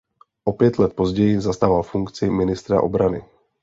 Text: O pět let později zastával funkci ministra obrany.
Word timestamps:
O 0.45 0.53
pět 0.53 0.79
let 0.79 0.93
později 0.93 1.41
zastával 1.41 1.83
funkci 1.83 2.29
ministra 2.29 2.81
obrany. 2.81 3.25